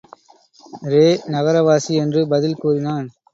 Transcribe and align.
ரே 0.83 1.03
நகரவாசி 1.27 1.93
என்று 1.95 2.27
பதில் 2.27 2.55
கூறினான். 2.55 3.07